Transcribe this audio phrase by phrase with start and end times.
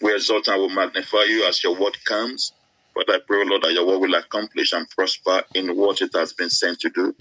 [0.00, 2.52] We exalt and will magnify you as your word comes.
[2.94, 6.32] But I pray, Lord, that your word will accomplish and prosper in what it has
[6.32, 7.14] been sent to do.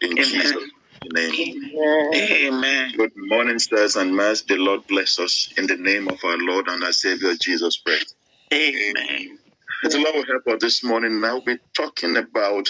[0.00, 0.22] In Amen.
[0.22, 0.64] Jesus'
[1.12, 1.32] name.
[1.34, 2.14] Amen.
[2.14, 2.92] Amen.
[2.96, 4.42] Good morning, sirs and mers.
[4.42, 8.14] The Lord bless us in the name of our Lord and our Savior Jesus Christ.
[8.52, 9.38] Amen.
[9.82, 11.20] The Lord will help us this morning.
[11.20, 12.68] Now we're talking about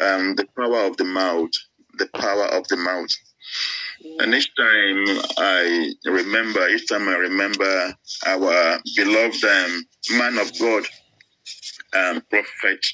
[0.00, 1.50] um, the power of the mouth.
[1.98, 3.10] The power of the mouth.
[4.04, 5.04] And each time
[5.38, 7.94] I remember, each time I remember
[8.26, 10.84] our beloved um, man of God,
[11.94, 12.84] um, prophet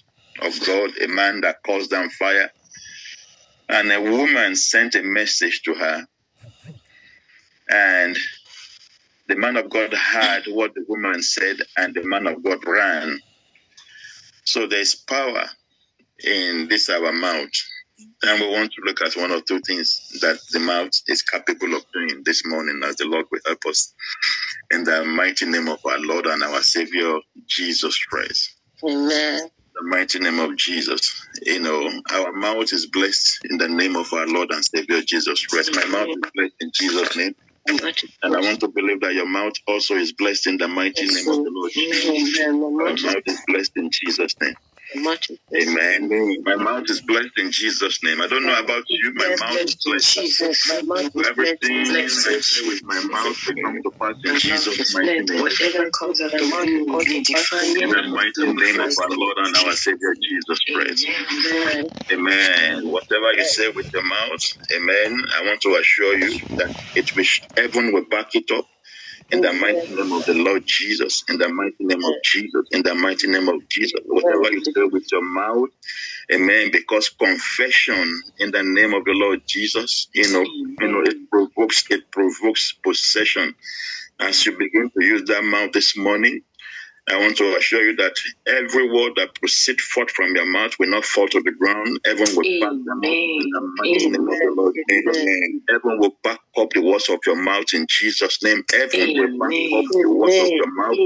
[0.42, 2.50] of God, a man that calls down fire,
[3.68, 6.06] and a woman sent a message to her,
[7.70, 8.16] and
[9.28, 13.18] the man of God heard what the woman said, and the man of God ran.
[14.44, 15.46] So there's power
[16.24, 17.48] in this our mouth.
[18.22, 21.74] And we want to look at one or two things that the mouth is capable
[21.74, 23.94] of doing this morning as the Lord will help us.
[24.72, 27.18] In the mighty name of our Lord and our Savior,
[27.48, 28.50] Jesus Christ.
[28.88, 29.50] Amen.
[29.74, 31.00] The mighty name of Jesus.
[31.42, 35.46] You know, our mouth is blessed in the name of our Lord and Savior, Jesus
[35.46, 35.74] Christ.
[35.76, 37.34] My mouth is blessed in Jesus' name.
[38.22, 41.28] And I want to believe that your mouth also is blessed in the mighty name
[41.30, 41.72] of the Lord.
[42.76, 44.54] My mouth is blessed in Jesus' name.
[44.96, 45.68] My mouth is blessed.
[45.98, 46.08] Amen.
[46.44, 48.22] My mouth is blessed in Jesus' name.
[48.22, 49.12] I don't know about you.
[49.16, 50.24] My Yes, mouth is blessed in.
[50.24, 50.68] Jesus.
[50.68, 52.06] My mouth is Everything in I
[52.40, 55.42] say with my mouth will come to pass in Jesus' mighty name.
[55.42, 58.80] Whatever comes out of my mouth will come to pass in In the mighty name
[58.80, 61.06] of our Lord and our Savior Jesus Christ.
[61.08, 61.90] Amen.
[62.12, 62.88] Amen.
[62.90, 64.40] Whatever you say with your mouth,
[64.76, 65.22] amen.
[65.38, 67.24] I want to assure you that it will
[67.56, 68.66] heaven will back it up.
[69.30, 72.82] In the mighty name of the Lord Jesus, in the mighty name of Jesus, in
[72.82, 75.68] the mighty name of Jesus, whatever you say with your mouth,
[76.32, 76.70] amen.
[76.72, 80.42] Because confession in the name of the Lord Jesus, you know,
[80.80, 83.54] you know, it provokes it provokes possession.
[84.20, 86.40] As you begin to use that mouth this morning,
[87.10, 88.14] I want to assure you that
[88.46, 92.00] every word that proceeds forth from your mouth will not fall to the ground.
[92.06, 95.62] Heaven will back them up in the mighty name of the Lord Amen.
[95.98, 98.64] Will back up the words of your mouth in Jesus' name.
[98.72, 100.98] Heaven will back up the words of your mouth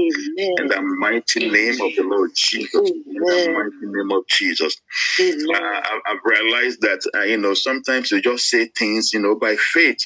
[0.57, 2.91] in the mighty name of the Lord Jesus.
[3.15, 4.77] In the mighty name of Jesus.
[5.53, 9.35] Uh, I- I've realized that, uh, you know, sometimes you just say things, you know,
[9.35, 9.99] by faith,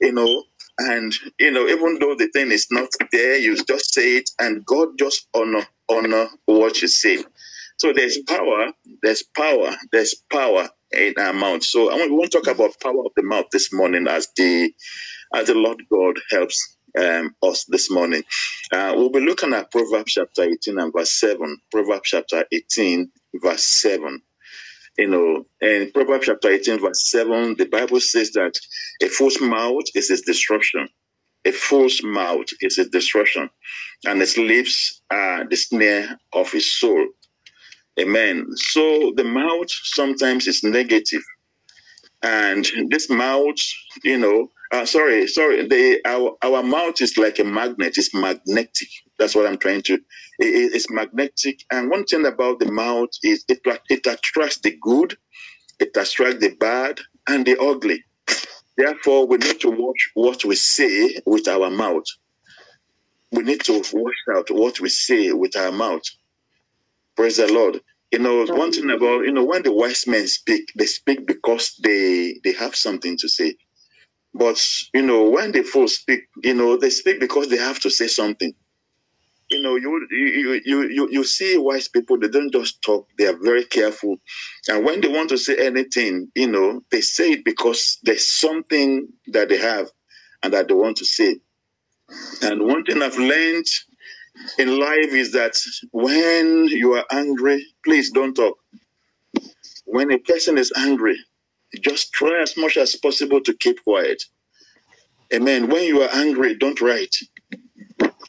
[0.00, 0.44] you know,
[0.80, 4.64] and, you know, even though the thing is not there, you just say it and
[4.64, 7.24] God just honor, honor what you say.
[7.78, 11.64] So there's power, there's power, there's power in our mouth.
[11.64, 14.28] So I want, we want to talk about power of the mouth this morning as
[14.36, 14.72] the,
[15.34, 18.22] as the Lord God helps um, us this morning.
[18.72, 21.58] Uh, we'll be looking at Proverbs chapter 18 and verse 7.
[21.70, 23.10] Proverbs chapter 18,
[23.42, 24.22] verse 7.
[25.00, 28.54] You know, in Proverbs chapter 18, verse 7, the Bible says that
[29.02, 30.88] a fool's mouth is his destruction.
[31.46, 33.50] A fool's mouth is his destruction,
[34.06, 37.08] and his lips are the snare of his soul.
[38.00, 38.46] Amen.
[38.56, 41.22] So the mouth sometimes is negative
[42.22, 43.56] and this mouth,
[44.04, 47.98] you know, uh, sorry, sorry, the our our mouth is like a magnet.
[47.98, 48.88] It's magnetic.
[49.20, 49.94] That's what I'm trying to.
[49.96, 50.02] It,
[50.40, 53.60] it- it's magnetic, and one thing about the mouth is it
[53.90, 55.16] it attracts the good,
[55.80, 58.04] it attracts the bad and the ugly.
[58.76, 62.04] Therefore, we need to watch what we say with our mouth.
[63.32, 66.02] We need to watch out what we say with our mouth.
[67.16, 67.80] Praise the Lord.
[68.12, 71.76] You know, one thing about you know when the wise men speak, they speak because
[71.82, 73.56] they they have something to say.
[74.34, 74.64] But
[74.94, 78.08] you know, when the fools speak, you know, they speak because they have to say
[78.08, 78.54] something.
[79.50, 83.26] You know, you you you you you see wise people, they don't just talk, they
[83.28, 84.18] are very careful.
[84.68, 89.08] And when they want to say anything, you know, they say it because there's something
[89.28, 89.88] that they have
[90.42, 91.38] and that they want to say.
[92.42, 93.66] And one thing I've learned
[94.58, 95.56] in life is that
[95.92, 98.58] when you are angry, please don't talk.
[99.86, 101.18] When a person is angry,
[101.82, 104.22] just try as much as possible to keep quiet.
[105.34, 105.68] Amen.
[105.68, 107.16] When you are angry, don't write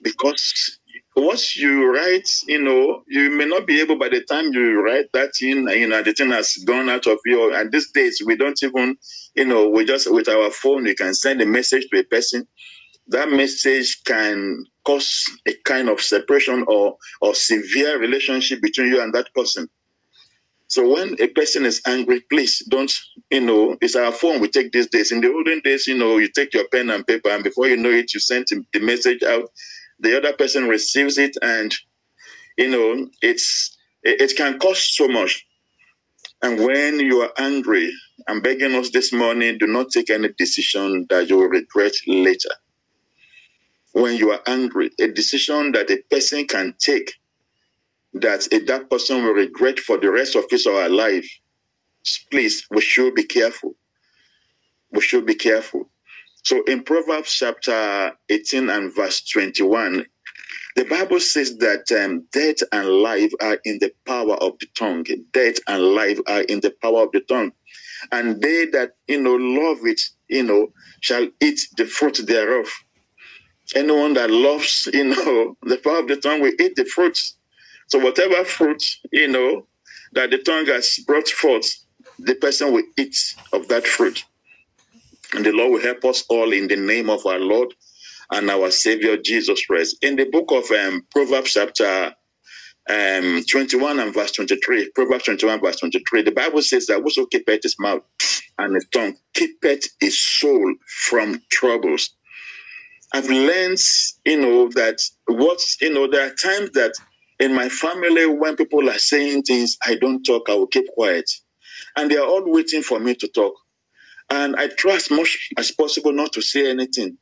[0.03, 0.79] because
[1.13, 5.07] what you write, you know, you may not be able by the time you write
[5.13, 7.53] that in, you know, the thing has gone out of you.
[7.53, 8.97] And these days, we don't even,
[9.35, 12.47] you know, we just with our phone, we can send a message to a person.
[13.07, 19.13] That message can cause a kind of separation or or severe relationship between you and
[19.13, 19.67] that person.
[20.67, 22.89] So when a person is angry, please don't,
[23.29, 25.11] you know, it's our phone we take these days.
[25.11, 27.75] In the olden days, you know, you take your pen and paper, and before you
[27.75, 29.51] know it, you send the message out.
[30.01, 31.75] The other person receives it, and
[32.57, 35.45] you know, it's it, it can cost so much.
[36.43, 37.93] And when you are angry,
[38.27, 42.49] I'm begging us this morning, do not take any decision that you will regret later.
[43.93, 47.13] when you are angry, a decision that a person can take
[48.13, 51.29] that a, that person will regret for the rest of his or her life.
[52.31, 53.75] Please, we should be careful.
[54.91, 55.89] We should be careful.
[56.43, 60.05] So in Proverbs chapter 18 and verse 21,
[60.75, 65.05] the Bible says that um, death and life are in the power of the tongue.
[65.33, 67.51] Death and life are in the power of the tongue.
[68.11, 70.71] And they that, you know, love it, you know,
[71.01, 72.67] shall eat the fruit thereof.
[73.75, 77.35] Anyone that loves, you know, the power of the tongue will eat the fruits.
[77.87, 79.67] So whatever fruit, you know,
[80.13, 81.71] that the tongue has brought forth,
[82.17, 84.23] the person will eat of that fruit.
[85.35, 87.73] And the Lord will help us all in the name of our Lord
[88.31, 89.97] and our Savior Jesus Christ.
[90.01, 92.13] In the book of um, Proverbs, chapter
[92.89, 97.63] um, 21 and verse 23, Proverbs 21, verse 23, the Bible says that whoso keepeth
[97.63, 98.03] his mouth
[98.57, 102.11] and his tongue keepeth his soul from troubles.
[103.13, 103.81] I've learned,
[104.25, 106.93] you know, that what's, you know, there are times that
[107.39, 111.29] in my family, when people are saying things, I don't talk, I will keep quiet.
[111.97, 113.53] And they are all waiting for me to talk.
[114.31, 117.17] And I try as much as possible not to say anything.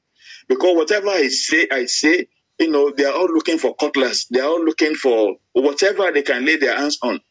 [0.49, 2.27] Because whatever I say, I say,
[2.59, 4.27] you know, they are all looking for cutlass.
[4.27, 7.21] They are all looking for whatever they can lay their hands on.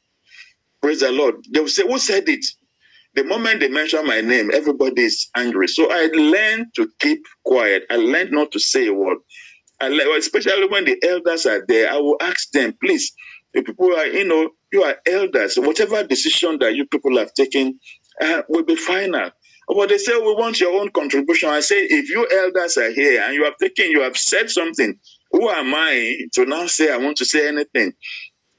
[0.82, 1.36] Praise the Lord.
[1.52, 2.46] They will say, Who said it?
[3.14, 5.68] The moment they mention my name, everybody is angry.
[5.68, 7.84] So I learned to keep quiet.
[7.90, 9.18] I learned not to say a word.
[9.80, 9.88] I
[10.18, 13.12] especially when the elders are there, I will ask them, please,
[13.54, 15.56] the people are, you know, you are elders.
[15.58, 17.80] Whatever decision that you people have taken
[18.20, 19.30] uh, will be final.
[19.68, 21.50] But they say, we want your own contribution.
[21.50, 24.98] I say, if you elders are here and you have taken, you have said something,
[25.30, 27.92] who am I to now say I want to say anything?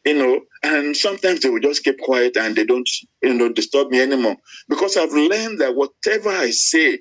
[0.05, 2.87] You know, and sometimes they will just keep quiet and they don't,
[3.21, 4.37] you know, disturb me anymore.
[4.69, 6.99] Because I've learned that whatever I say,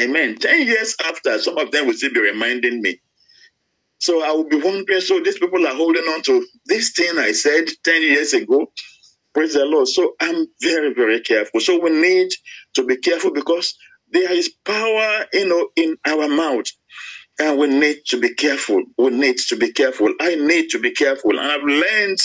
[0.00, 3.00] amen, 10 years after, some of them will still be reminding me.
[3.98, 7.32] So I will be wondering, so these people are holding on to this thing I
[7.32, 8.70] said 10 years ago.
[9.34, 9.88] Praise the Lord.
[9.88, 11.60] So I'm very, very careful.
[11.60, 12.30] So we need
[12.74, 13.74] to be careful because
[14.10, 16.66] there is power, you know, in our mouth.
[17.40, 18.82] And we need to be careful.
[18.98, 20.12] We need to be careful.
[20.20, 21.38] I need to be careful.
[21.38, 22.18] And I've learned,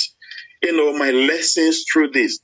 [0.63, 2.39] you know, my lessons through this.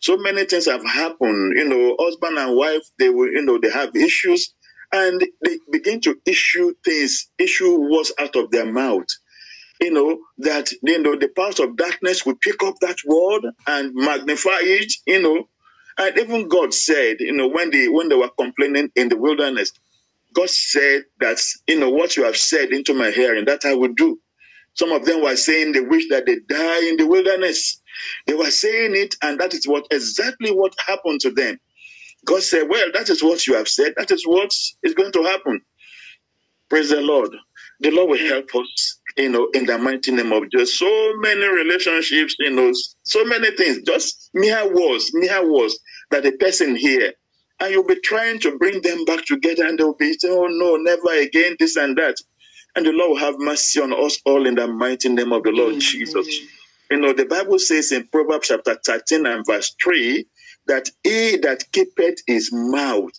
[0.00, 1.54] So many things have happened.
[1.56, 4.54] You know, husband and wife, they will, you know, they have issues
[4.92, 9.06] and they begin to issue things, issue words out of their mouth
[9.82, 13.94] you know, that, you know, the powers of darkness will pick up that word and
[13.94, 15.48] magnify it, you know.
[15.98, 19.72] And even God said, you know, when they when they were complaining in the wilderness,
[20.34, 23.94] God said that, you know, what you have said into my hearing, that I will
[23.94, 24.20] do.
[24.74, 27.80] Some of them were saying they wish that they die in the wilderness.
[28.26, 31.58] They were saying it, and that is what exactly what happened to them.
[32.26, 34.52] God said, Well, that is what you have said, that is what
[34.82, 35.62] is going to happen.
[36.70, 37.30] Praise the Lord.
[37.80, 40.78] The Lord will help us you know, in the mighty name of Jesus.
[40.78, 42.72] So many relationships, you know,
[43.04, 45.78] so many things, just mere words, mere words
[46.10, 47.12] that a person hear.
[47.60, 50.76] And you'll be trying to bring them back together and they'll be saying, oh no,
[50.76, 52.16] never again, this and that.
[52.76, 55.52] And the Lord will have mercy on us all in the mighty name of the
[55.52, 56.26] Lord Jesus.
[56.90, 60.26] You know, the Bible says in Proverbs chapter 13 and verse 3
[60.66, 63.12] that he that keepeth his mouth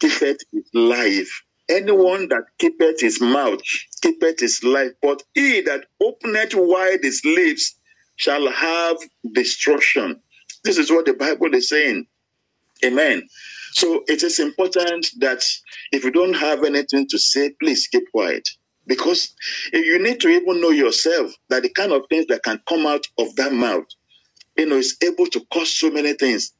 [0.00, 3.60] keepeth his life Anyone that keepeth his mouth
[4.06, 7.76] keepeth his life, but he that openeth wide his lips
[8.16, 8.96] shall have
[9.34, 10.20] destruction.
[10.64, 12.06] This is what the Bible is saying.
[12.84, 13.28] Amen.
[13.72, 15.44] So it is important that
[15.92, 18.48] if you don't have anything to say, please keep quiet.
[18.86, 19.34] Because
[19.72, 23.06] you need to even know yourself that the kind of things that can come out
[23.18, 23.86] of that mouth,
[24.56, 26.52] you know, is able to cause so many things.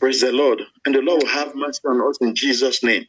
[0.00, 0.62] Praise the Lord.
[0.86, 3.06] And the Lord will have mercy on us in Jesus' name.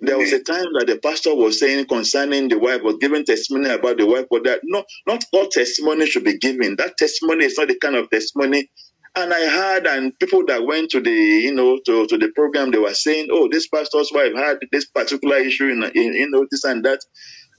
[0.00, 3.70] There was a time that the pastor was saying concerning the wife, was giving testimony
[3.70, 6.76] about the wife, but that no, not all testimony should be given.
[6.76, 8.70] That testimony is not the kind of testimony.
[9.16, 12.70] And I heard, and people that went to the, you know, to, to the program,
[12.70, 16.46] they were saying, "Oh, this pastor's wife had this particular issue in, in, you know,
[16.48, 17.00] this and that."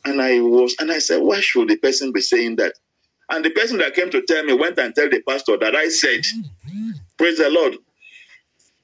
[0.05, 2.73] And I was, and I said, "Why should the person be saying that?"
[3.29, 5.89] And the person that came to tell me went and tell the pastor that I
[5.89, 6.25] said,
[7.17, 7.75] "Praise the Lord."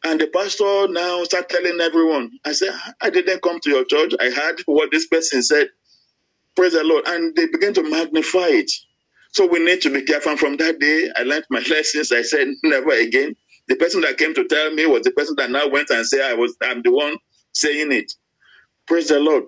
[0.05, 4.13] And the pastor now start telling everyone, I said, I didn't come to your church.
[4.21, 5.69] I heard what this person said.
[6.55, 7.05] Praise the Lord.
[7.07, 8.71] And they begin to magnify it.
[9.33, 10.31] So we need to be careful.
[10.31, 12.11] And from that day, I learned my lessons.
[12.11, 13.35] I said, never again.
[13.67, 16.21] The person that came to tell me was the person that now went and said,
[16.21, 17.17] I was, I'm the one
[17.53, 18.13] saying it.
[18.87, 19.45] Praise the Lord.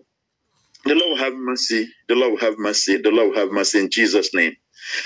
[0.86, 1.88] The Lord will have mercy.
[2.10, 2.98] The Lord will have mercy.
[2.98, 4.56] The Lord will have mercy in Jesus' name.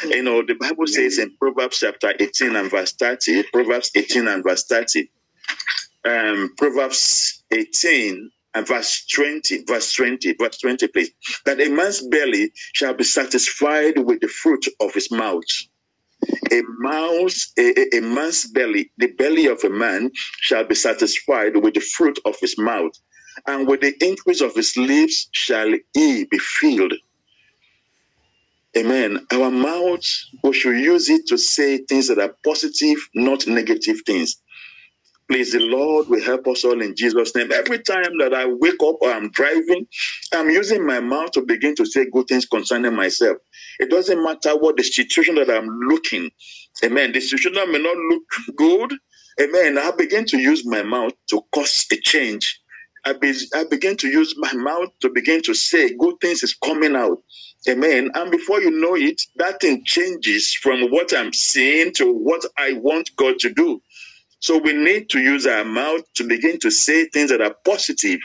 [0.07, 4.43] You know, the Bible says in Proverbs chapter 18 and verse 30, Proverbs 18 and
[4.43, 5.09] verse 30,
[6.05, 11.11] um, Proverbs 18 And verse 20, verse 20, verse 20, please.
[11.45, 15.43] That a man's belly shall be satisfied with the fruit of his mouth.
[16.51, 21.73] A mouse, a, a, man's belly, the belly of a man shall be satisfied with
[21.73, 22.91] the fruit of his mouth,
[23.47, 26.93] and with the increase of his lips shall he be filled.
[28.77, 29.25] Amen.
[29.33, 30.05] Our mouth,
[30.43, 34.41] we should use it to say things that are positive, not negative things.
[35.31, 37.51] Please, the Lord will help us all in Jesus' name.
[37.53, 39.87] Every time that I wake up or I'm driving,
[40.33, 43.37] I'm using my mouth to begin to say good things concerning myself.
[43.79, 46.31] It doesn't matter what the situation that I'm looking.
[46.85, 47.13] Amen.
[47.13, 48.95] The situation may not look good.
[49.41, 49.79] Amen.
[49.79, 52.61] I begin to use my mouth to cause a change.
[53.05, 56.55] I, be, I begin to use my mouth to begin to say good things is
[56.55, 57.19] coming out.
[57.69, 58.11] Amen.
[58.15, 62.75] And before you know it, that thing changes from what I'm seeing to what I
[62.75, 63.81] want God to do.
[64.41, 68.19] So we need to use our mouth to begin to say things that are positive.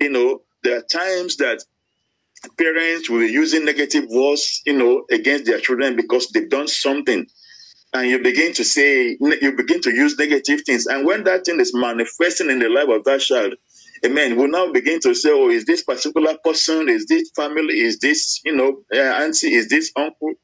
[0.00, 1.64] You know, there are times that
[2.56, 7.26] parents will be using negative words, you know, against their children because they've done something.
[7.92, 10.86] And you begin to say, you begin to use negative things.
[10.86, 13.54] And when that thing is manifesting in the life of that child,
[14.06, 17.98] amen, we'll now begin to say, oh, is this particular person, is this family, is
[17.98, 20.34] this, you know, uh, auntie, is this uncle?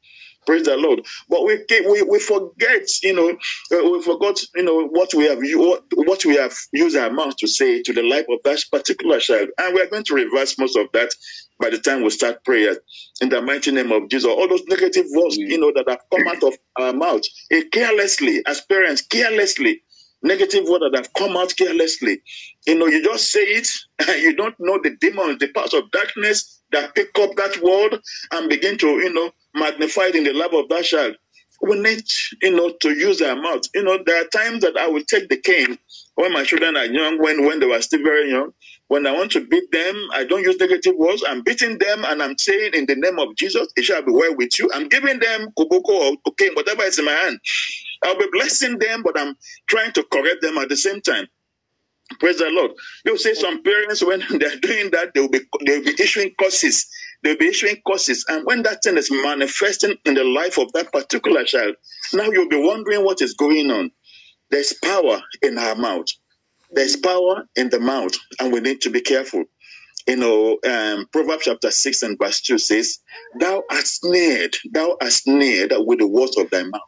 [0.46, 1.06] Praise the Lord.
[1.28, 5.38] But we we, we forget, you know, uh, we forgot, you know, what we have
[5.56, 5.84] what,
[6.24, 9.74] we have used our mouth to say to the life of that particular child, and
[9.74, 11.10] we are going to reverse most of that
[11.60, 12.76] by the time we start prayer
[13.20, 14.28] in the mighty name of Jesus.
[14.30, 17.22] All those negative words, you know, that have come out of our mouth,
[17.52, 19.82] eh, carelessly, as parents, carelessly,
[20.22, 22.22] negative words that have come out carelessly.
[22.66, 23.68] You know, you just say it,
[24.00, 28.00] and you don't know the demons, the powers of darkness that pick up that word
[28.32, 31.16] and begin to, you know, magnify it in the life of that child.
[31.62, 32.04] We need,
[32.42, 33.62] you know, to use our mouth.
[33.74, 35.78] You know, there are times that I will take the cane
[36.16, 38.52] when my children are young, when when they were still very young.
[38.88, 41.24] When I want to beat them, I don't use negative words.
[41.28, 44.36] I'm beating them and I'm saying in the name of Jesus, it shall be well
[44.36, 44.70] with you.
[44.74, 47.40] I'm giving them koboko or cocaine, whatever is in my hand.
[48.04, 49.36] I'll be blessing them, but I'm
[49.68, 51.26] trying to correct them at the same time.
[52.20, 52.72] Praise the Lord.
[53.04, 56.86] You'll see some parents when they're doing that, they'll be they'll be issuing curses.
[57.22, 58.24] They'll be issuing curses.
[58.28, 61.76] And when that thing is manifesting in the life of that particular child,
[62.14, 63.90] now you'll be wondering what is going on.
[64.50, 66.06] There's power in our mouth.
[66.72, 69.44] There's power in the mouth, and we need to be careful.
[70.06, 72.98] You know, um, Proverbs chapter 6 and verse 2 says,
[73.40, 76.80] Thou art snared, thou art snared with the words of thy mouth.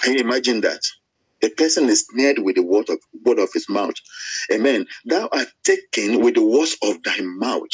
[0.00, 0.80] Can you imagine that?
[1.42, 3.94] A person is snared with the word of word of his mouth.
[4.52, 4.86] Amen.
[5.06, 7.68] Thou art taken with the words of thy mouth.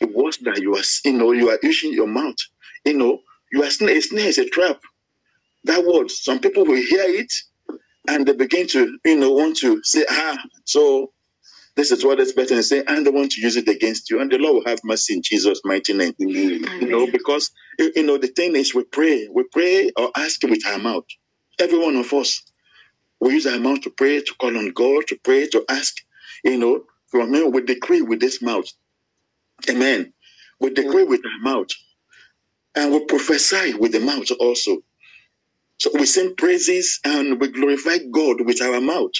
[0.00, 2.36] The words that you are, you know, you are using your mouth.
[2.84, 3.20] You know,
[3.52, 3.96] you are snare.
[3.96, 4.80] A snare is a trap.
[5.64, 7.32] That word, some people will hear it
[8.08, 11.12] and they begin to, you know, want to say, ah, so
[11.76, 14.20] this is what this person is saying, and they want to use it against you.
[14.20, 16.14] And the Lord will have mercy in Jesus' mighty name.
[16.18, 20.66] You know, because you know the thing is we pray, we pray or ask with
[20.66, 21.04] our mouth.
[21.58, 22.42] Every one of us.
[23.22, 25.96] We use our mouth to pray, to call on God, to pray, to ask,
[26.44, 28.66] you know, from him, we decree with this mouth.
[29.70, 30.12] Amen.
[30.60, 31.68] We decree with our mouth.
[32.76, 34.78] And we prophesy with the mouth also.
[35.78, 39.12] So we sing praises and we glorify God with our mouth.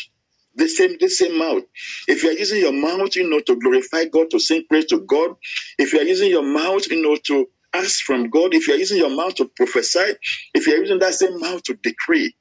[0.57, 1.65] The same, the same mouth.
[2.09, 5.01] If you are using your mouth, you know, to glorify God, to sing praise to
[5.01, 5.37] God,
[5.79, 8.79] if you are using your mouth, you know, to ask from God, if you are
[8.79, 10.15] using your mouth to prophesy,
[10.55, 12.35] if you are using that same mouth to decree,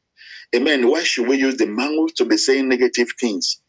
[0.55, 0.89] amen.
[0.89, 3.61] Why should we use the mouth to be saying negative things?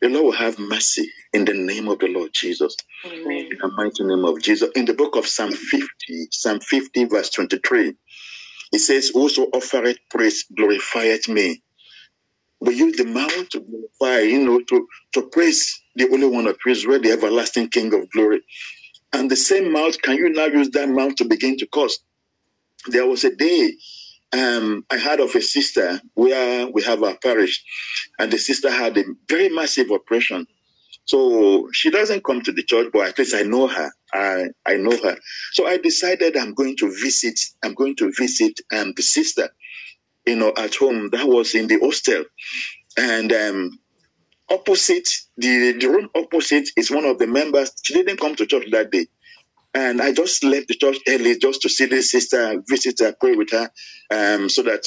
[0.00, 2.76] The Lord will have mercy in the name of the Lord Jesus.
[3.04, 3.48] Amen.
[3.50, 4.70] In the mighty name of Jesus.
[4.76, 7.94] In the book of Psalm 50, Psalm 50, verse 23,
[8.72, 11.62] it says, Whoso offereth praise glorifieth me.
[12.60, 16.58] We use the mouth to glorify, you know, to, to praise the only one of
[16.66, 18.40] Israel, the everlasting King of glory.
[19.12, 21.98] And the same mouth, can you now use that mouth to begin to curse?
[22.88, 23.74] There was a day
[24.32, 27.64] um, I heard of a sister where we have our parish,
[28.18, 30.46] and the sister had a very massive operation.
[31.06, 33.90] So she doesn't come to the church, but at least I know her.
[34.12, 35.16] I, I know her.
[35.52, 39.50] So I decided I'm going to visit, I'm going to visit um, the sister,
[40.26, 41.10] you know, at home.
[41.10, 42.24] That was in the hostel.
[42.98, 43.78] And um,
[44.50, 47.72] opposite, the, the room opposite is one of the members.
[47.82, 49.06] She didn't come to church that day.
[49.74, 53.36] And I just left the church early just to see this sister, visit her, pray
[53.36, 53.70] with her,
[54.12, 54.84] um, so that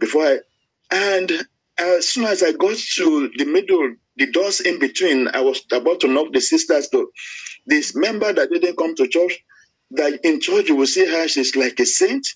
[0.00, 0.38] before I,
[0.92, 1.32] and
[1.78, 6.00] as soon as I got to the middle, the doors in between, I was about
[6.00, 7.06] to knock the sister's door.
[7.66, 9.38] This member that didn't come to church,
[9.92, 12.26] that in church you will see her, she's like a saint.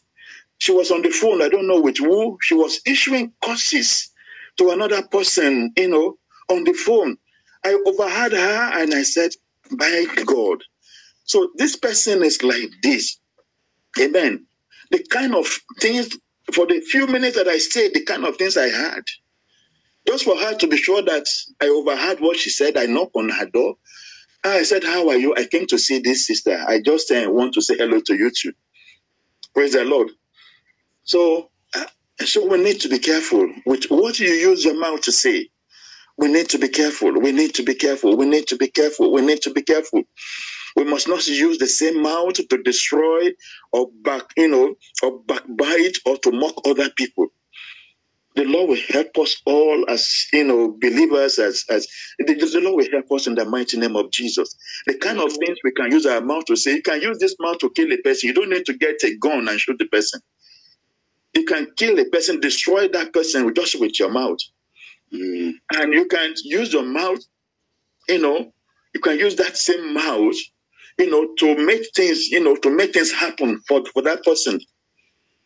[0.58, 2.38] She was on the phone, I don't know with who.
[2.42, 4.10] She was issuing curses
[4.58, 6.18] to another person, you know,
[6.50, 7.18] on the phone.
[7.64, 9.32] I overheard her and I said,
[9.78, 10.62] by God.
[11.28, 13.20] So this person is like this.
[14.00, 14.46] Amen.
[14.90, 15.46] The kind of
[15.80, 16.10] things,
[16.54, 19.02] for the few minutes that I stayed, the kind of things I had.
[20.06, 21.26] Just for her to be sure that
[21.62, 23.76] I overheard what she said, I knocked on her door.
[24.44, 25.34] I said, How are you?
[25.36, 26.64] I came to see this sister.
[26.68, 28.52] I just uh, want to say hello to you too.
[29.54, 30.10] Praise the Lord.
[31.04, 31.86] So, uh,
[32.24, 35.50] so we need to be careful with what you use your mouth to say.
[36.18, 37.12] We need to be careful.
[37.20, 38.16] We need to be careful.
[38.16, 39.12] We need to be careful.
[39.12, 40.02] We need to be careful.
[40.78, 43.32] We must not use the same mouth to destroy
[43.72, 47.26] or back, you know, or backbite or to mock other people.
[48.36, 51.88] The Lord will help us all as you know believers, as as
[52.20, 54.54] the, the Lord will help us in the mighty name of Jesus.
[54.86, 57.34] The kind of things we can use our mouth to say, you can use this
[57.40, 58.28] mouth to kill a person.
[58.28, 60.20] You don't need to get a gun and shoot the person.
[61.34, 64.38] You can kill a person, destroy that person just with your mouth.
[65.12, 65.54] Mm.
[65.74, 67.18] And you can use your mouth,
[68.08, 68.52] you know,
[68.94, 70.36] you can use that same mouth,
[70.98, 74.60] you know, to make things, you know, to make things happen for, for that person.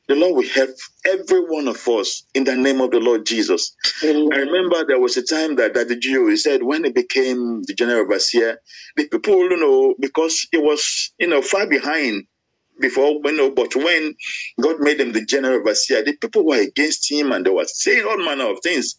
[0.08, 0.70] The Lord will help
[1.06, 3.74] every one of us in the name of the Lord Jesus.
[4.04, 7.62] I remember there was a time that, that the Jew he said when he became
[7.64, 8.58] the general overseer,
[8.96, 12.24] the people, you know, because it was, you know, far behind
[12.80, 14.14] before, you know, but when
[14.60, 18.06] God made him the general overseer, the people were against him and they were saying
[18.06, 18.96] all manner of things.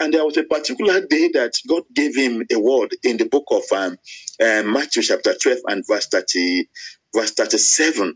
[0.00, 3.44] And there was a particular day that God gave him a word in the book
[3.50, 3.96] of um,
[4.40, 6.68] uh, Matthew chapter 12 and verse 30,
[7.14, 8.14] verse 37.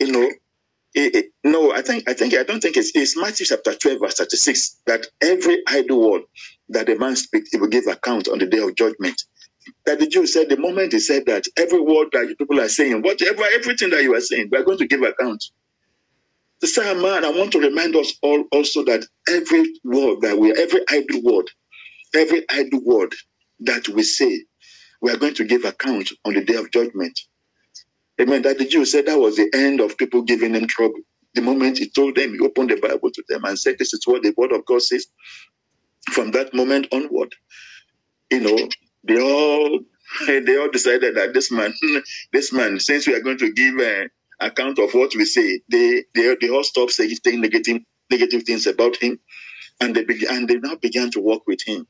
[0.00, 0.30] You know,
[0.94, 4.00] it, it, no, I think I think I don't think it's, it's Matthew chapter 12,
[4.00, 6.22] verse 36, that every idle word
[6.70, 9.22] that a man speaks, he will give account on the day of judgment.
[9.86, 12.68] That the Jew said the moment he said that every word that you people are
[12.68, 15.44] saying, whatever everything that you are saying, we are going to give account.
[16.60, 20.52] The same man, I want to remind us all also that every word that we
[20.52, 21.50] every idle word,
[22.14, 23.14] every idle word
[23.60, 24.44] that we say,
[25.02, 27.18] we are going to give account on the day of judgment.
[28.20, 28.42] Amen.
[28.42, 31.00] That the Jew said that was the end of people giving them trouble.
[31.34, 34.02] The moment he told them, he opened the Bible to them and said, This is
[34.06, 35.06] what the word of God says.
[36.10, 37.34] From that moment onward,
[38.30, 38.68] you know,
[39.04, 39.80] they all
[40.28, 41.74] they all decided that this man,
[42.32, 44.08] this man, since we are going to give uh,
[44.40, 47.78] account of what we say, they they, they all stopped saying negative
[48.10, 49.18] negative things about him,
[49.80, 51.86] and they began and they now began to work with him.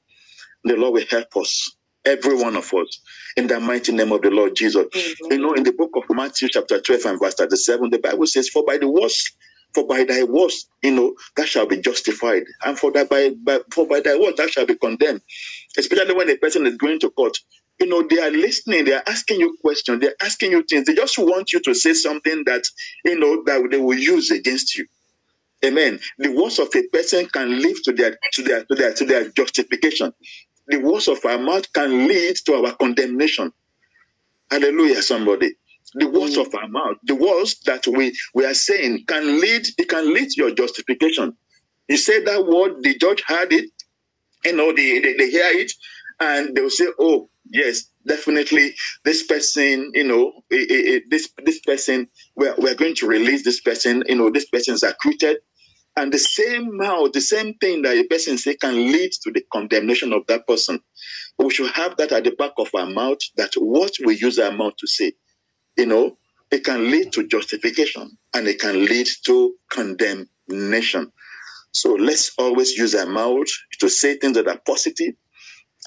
[0.65, 3.01] The Lord will help us, every one of us,
[3.37, 4.87] in the mighty name of the Lord Jesus.
[5.31, 8.49] You know, in the book of Matthew, chapter 12 and verse 37, the Bible says,
[8.51, 9.33] For by the words,
[9.75, 13.61] for by thy words, you know, that shall be justified, and for that by, by
[13.73, 15.23] for by thy words that shall be condemned.
[15.79, 17.39] Especially when a person is going to court.
[17.81, 20.87] You know, they are listening, they are asking you questions, they're asking you things.
[20.87, 22.65] They just want you to say something that
[23.05, 24.87] you know that they will use against you.
[25.65, 26.01] Amen.
[26.19, 29.29] The words of a person can lead to their to their to their to their
[29.31, 30.13] justification.
[30.69, 33.53] The words of our mouth can lead to our condemnation.
[34.51, 35.55] Hallelujah, somebody.
[35.95, 39.89] The words of our mouth, the words that we, we are saying can lead, it
[39.89, 41.37] can lead to your justification.
[41.89, 43.71] You say that word, the judge heard it,
[44.45, 45.73] you know, they, they, they hear it,
[46.21, 48.75] and they'll say, Oh, yes, definitely
[49.05, 53.45] this person, you know, eh, eh, eh, this this person, we're, we're going to release
[53.45, 55.39] this person, you know, this person is acquitted.
[55.99, 59.45] And the same mouth, the same thing that a person say can lead to the
[59.53, 60.81] condemnation of that person.
[61.39, 64.53] We should have that at the back of our mouth, that what we use our
[64.53, 65.15] mouth to say,
[65.77, 66.19] you know,
[66.51, 71.13] it can lead to justification and it can lead to condemnation.
[71.73, 73.49] So let's always use our mouth
[73.81, 75.15] to say things that are positive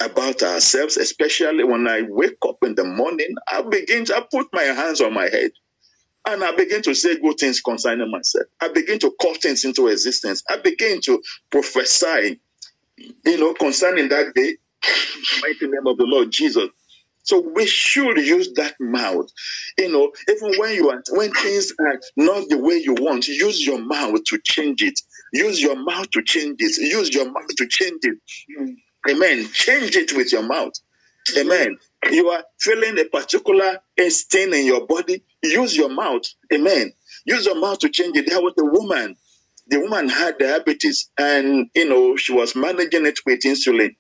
[0.02, 4.48] about ourselves, especially when I wake up in the morning, I begin to I put
[4.54, 5.52] my hands on my head
[6.28, 8.48] and I begin to say good things concerning myself.
[8.62, 10.44] I begin to call things into existence.
[10.50, 12.40] I begin to prophesy,
[13.26, 14.58] you know, concerning that day,
[15.42, 16.70] mighty name of the Lord Jesus.
[17.24, 19.30] So we should use that mouth.
[19.78, 23.66] You know, even when you are when things are not the way you want, use
[23.66, 25.00] your mouth to change it.
[25.34, 26.78] Use your mouth to change it.
[26.78, 28.18] Use your mouth to change it.
[29.10, 29.48] Amen.
[29.52, 30.74] Change it with your mouth.
[31.38, 31.78] Amen.
[32.12, 35.24] You are feeling a particular stain in your body.
[35.44, 36.24] Use your mouth.
[36.54, 36.92] Amen.
[37.26, 38.28] Use your mouth to change it.
[38.30, 39.16] There was a woman.
[39.68, 43.96] The woman had diabetes, and you know she was managing it with insulin,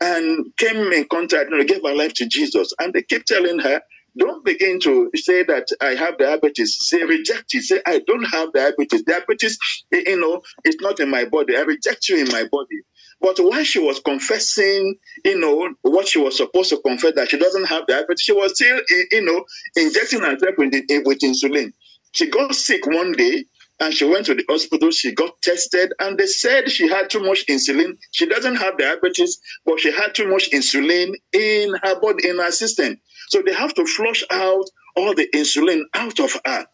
[0.00, 1.50] and came in contact.
[1.50, 3.82] You know, gave her life to Jesus, and they kept telling her,
[4.18, 6.76] "Don't begin to say that I have diabetes.
[6.80, 7.64] Say reject it.
[7.64, 9.02] Say I don't have diabetes.
[9.04, 9.58] Diabetes,
[9.92, 11.56] you know, it's not in my body.
[11.56, 12.80] I reject you in my body."
[13.20, 17.38] But while she was confessing, you know, what she was supposed to confess that she
[17.38, 19.44] doesn't have diabetes, she was still, eh, you know,
[19.76, 21.72] injecting herself with, eh, with insulin.
[22.12, 23.44] She got sick one day
[23.80, 24.90] and she went to the hospital.
[24.90, 27.96] She got tested, and they said she had too much insulin.
[28.12, 32.52] She doesn't have diabetes, but she had too much insulin in her body, in her
[32.52, 33.00] system.
[33.28, 34.64] So they have to flush out
[34.96, 36.66] all the insulin out of her.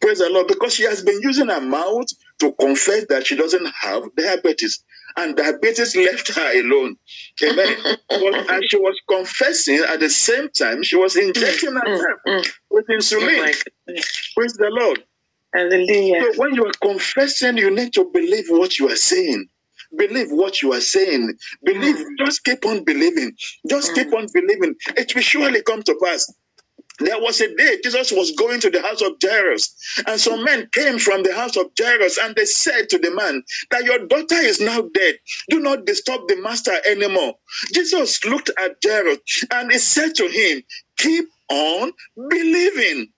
[0.00, 2.06] Praise the Lord, because she has been using her mouth
[2.40, 4.84] to confess that she doesn't have diabetes,
[5.16, 6.96] and diabetes left her alone.
[7.44, 7.76] Amen.
[8.50, 12.40] And she was confessing at the same time, she was injecting mm, herself Mm.
[12.40, 12.50] mm.
[12.70, 13.36] with Oh insulin.
[13.86, 14.32] goodness.
[14.36, 15.04] Praise the Lord.
[15.54, 16.22] Hallelujah.
[16.34, 19.46] So when you are confessing, you need to believe what you are saying.
[19.96, 21.34] Believe what you are saying.
[21.64, 22.04] Believe, mm.
[22.18, 23.32] just keep on believing.
[23.68, 24.74] Just keep on believing.
[24.96, 26.32] It will surely come to pass.
[27.00, 29.74] There was a day Jesus was going to the house of Jairus,
[30.06, 33.42] and some men came from the house of Jairus, and they said to the man
[33.70, 35.16] that your daughter is now dead.
[35.50, 37.34] Do not disturb the master anymore.
[37.74, 39.18] Jesus looked at Jairus
[39.52, 40.62] and he said to him,
[40.98, 41.92] Keep on
[42.30, 43.08] believing.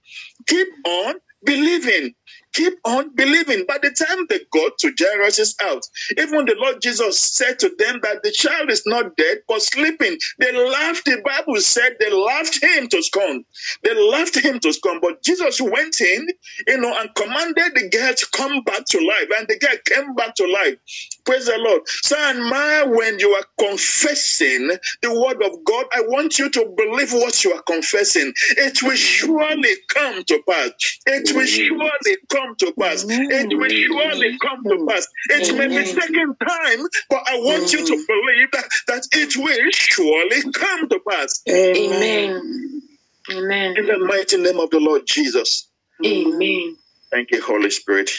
[0.49, 2.15] Keep on believing.
[2.55, 3.65] Keep on believing.
[3.67, 8.01] By the time they got to Jairus' house, even the Lord Jesus said to them
[8.03, 10.19] that the child is not dead but sleeping.
[10.39, 11.05] They laughed.
[11.07, 13.45] The Bible said they laughed him to scorn.
[13.85, 15.01] They laughed him to scorn.
[15.03, 16.29] But Jesus went in,
[16.69, 19.29] you know, and commanded the girl to come back to life.
[19.39, 20.77] And the girl came back to life.
[21.25, 21.83] Praise the Lord.
[22.03, 24.71] So, and ma, when you are confessing
[25.03, 28.33] the word of God, I want you to believe what you are confessing.
[28.59, 30.71] It will surely come to pass.
[31.07, 33.05] It will surely come to pass.
[33.09, 35.07] It will surely come to pass.
[35.31, 39.71] It may be taking time, but I want you to believe that, that it will
[39.73, 41.43] surely come to pass.
[41.49, 42.83] Amen.
[43.31, 43.77] Amen.
[43.79, 45.69] In the mighty name of the Lord Jesus.
[46.05, 46.77] Amen.
[47.11, 48.11] Thank you, Holy Spirit.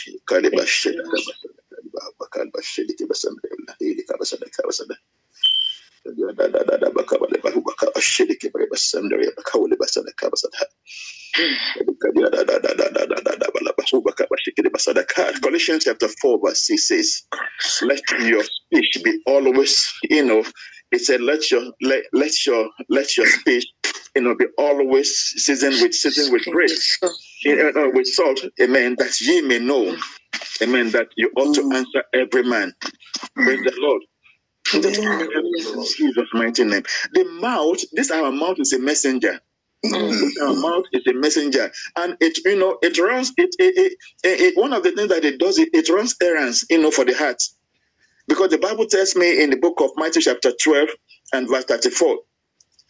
[15.42, 17.24] Colossians chapter 4, verse 6 says,
[17.84, 20.44] Let your speech be always, you know,
[20.92, 23.66] it said, Let your let, let your let your speech,
[24.16, 27.10] you know, be always seasoned with seasoned with grace uh,
[27.82, 29.96] uh, with salt, amen, that ye may know,
[30.62, 32.74] amen, that you ought to answer every man.
[33.36, 34.04] Praise the Lord.
[34.74, 36.84] In Jesus' mighty name.
[37.14, 39.40] The mouth, this our mouth is a messenger.
[39.86, 40.10] Mm.
[40.12, 44.40] This our mouth is a messenger, and it you know it runs it, it, it,
[44.42, 47.04] it, one of the things that it does it, it runs errands you know for
[47.04, 47.44] the heart,
[48.28, 50.88] because the Bible tells me in the book of Matthew chapter twelve
[51.34, 52.20] and verse thirty four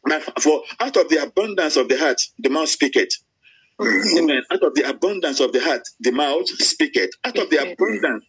[0.05, 3.09] that for out of the abundance of the heart the mouth speaketh.
[3.81, 4.17] Mm-hmm.
[4.19, 4.43] Amen.
[4.51, 7.09] Out of the abundance of the heart, the mouth speaketh.
[7.23, 8.23] Out of the abundance,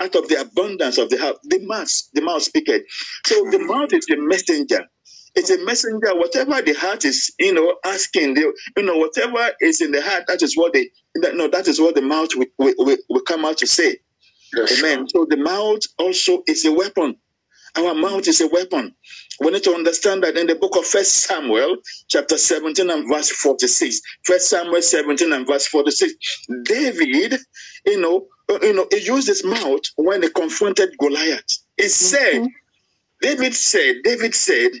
[0.00, 2.82] out of the abundance of the heart, the mouth, the mouth speaketh.
[3.26, 3.66] So the mm-hmm.
[3.66, 4.86] mouth is a messenger.
[5.34, 6.16] It's a messenger.
[6.16, 10.24] Whatever the heart is, you know, asking, the, you know, whatever is in the heart,
[10.28, 13.44] that is what they, that, no, that is what the mouth will, will, will, come
[13.44, 13.98] out to say.
[14.56, 15.06] Amen.
[15.08, 17.16] So the mouth also is a weapon.
[17.76, 18.94] Our mouth is a weapon.
[19.40, 21.76] We need to understand that in the book of First Samuel,
[22.08, 24.00] chapter 17 and verse 46.
[24.24, 26.14] First Samuel 17 and verse 46.
[26.64, 27.38] David,
[27.84, 31.58] you know, Uh, you know, he used his mouth when he confronted Goliath.
[31.76, 32.48] He said,
[33.22, 34.72] David said, David said,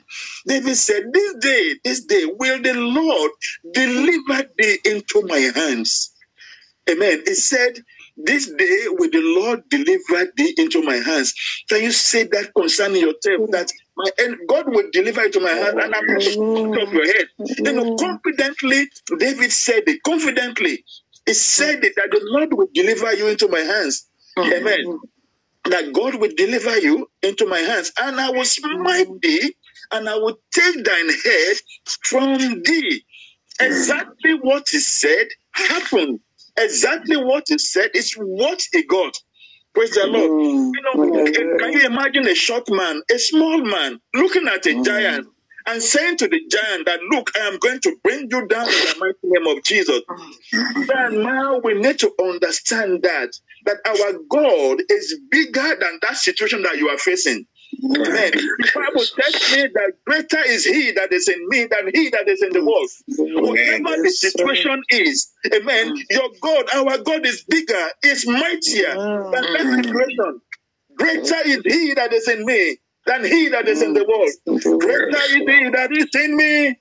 [0.46, 3.30] David said, This day, this day will the Lord
[3.72, 6.12] deliver thee into my hands.
[6.90, 7.22] Amen.
[7.26, 7.80] He said,
[8.16, 11.34] This day will the Lord deliver thee into my hands.
[11.68, 13.50] Can you say that concerning yourself?
[13.50, 16.22] That my and God will deliver it to my hand, and I'm not
[16.82, 17.26] off your head.
[17.64, 20.02] You know, confidently, David said it.
[20.04, 20.84] Confidently,
[21.26, 24.06] he said it that the Lord will deliver you into my hands.
[24.38, 24.52] Mm.
[24.52, 25.00] Amen.
[25.64, 29.20] That God will deliver you into my hands, and I will smite mm.
[29.20, 29.54] thee,
[29.92, 31.56] and I will take thine head
[32.02, 33.02] from thee.
[33.60, 33.66] Mm.
[33.66, 36.20] Exactly what he said happened.
[36.56, 39.16] Exactly what he said is what he got.
[39.74, 40.42] Praise the Lord.
[40.42, 45.26] You know, can you imagine a short man, a small man, looking at a giant
[45.66, 48.72] and saying to the giant that, Look, I am going to bring you down in
[48.72, 50.00] the mighty name of Jesus.
[50.86, 53.30] Then now we need to understand that
[53.66, 57.46] that our God is bigger than that situation that you are facing.
[57.84, 58.32] Amen.
[58.32, 62.28] The Bible tells me that greater is He that is in me than He that
[62.28, 62.88] is in the world.
[63.08, 65.94] Whatever the situation is, Amen.
[66.10, 70.40] Your God, our God is bigger, is mightier than that situation.
[70.96, 74.34] Greater is He that is in me than He that is in the world.
[74.80, 76.76] Greater is He that is in me.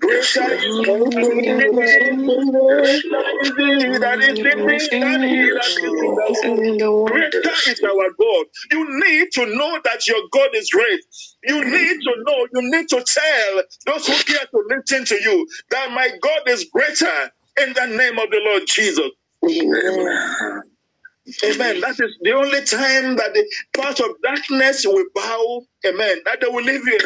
[0.00, 2.36] Greater is He that is in me.
[2.68, 6.60] Greater is He that is in me than He that is in the world.
[7.06, 8.46] Greater is our God.
[8.72, 11.00] You need to know that your God is great.
[11.44, 15.46] You need to know, you need to tell those who care to listen to you
[15.70, 17.30] that my God is greater
[17.62, 19.10] in the name of the Lord Jesus.
[19.44, 20.69] Amen.
[21.26, 25.62] That is the only time that the part of darkness will bow.
[25.86, 26.18] Amen.
[26.24, 26.98] That they will leave you.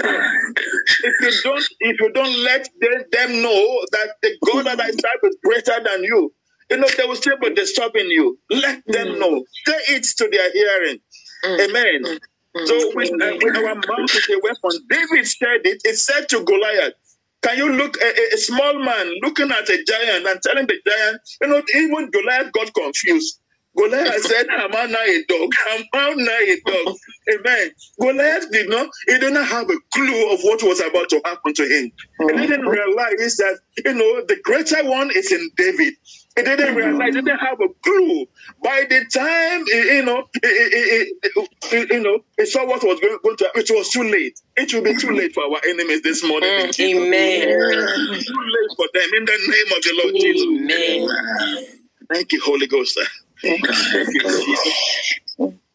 [1.05, 4.91] If you don't, if you don't let them, them know that the God that I
[4.91, 6.33] serve is greater than you,
[6.71, 8.39] you know they will still be disturbing you.
[8.51, 9.19] Let them mm.
[9.21, 9.45] know.
[9.67, 10.99] Say it to their hearing.
[11.45, 11.69] Mm.
[11.69, 12.19] Amen.
[12.57, 12.67] Mm.
[12.67, 14.87] So with, uh, with our mouth is a weapon.
[14.89, 15.83] David said it.
[15.85, 16.95] It said to Goliath.
[17.43, 21.21] Can you look a- a small man looking at a giant and telling the giant,
[21.43, 23.41] you know, even Goliath got confused.
[23.77, 25.51] Goliath said, I'm I now a dog?
[25.71, 26.97] I'm I now a dog?
[27.35, 27.71] Amen.
[28.01, 31.55] Goliath did not, he did not have a clue of what was about to happen
[31.55, 31.91] to him.
[32.19, 32.41] He mm-hmm.
[32.43, 35.95] didn't realize that, you know, the greater one is in David.
[36.37, 36.77] He didn't mm-hmm.
[36.77, 38.27] realize, he didn't have a clue.
[38.63, 43.45] By the time, you know, he- you know, he saw what was going, going to
[43.45, 44.39] happen, it was too late.
[44.57, 46.49] It will be too late for our enemies this morning.
[46.51, 47.49] in mm, Amen.
[47.49, 50.47] It will be Too late for them in the name of the Lord Jesus.
[50.47, 51.81] Amen.
[52.13, 52.99] Thank you, Holy Ghost.